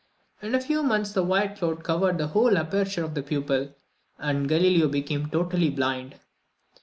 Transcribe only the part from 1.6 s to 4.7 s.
covered the whole aperture of the pupil, and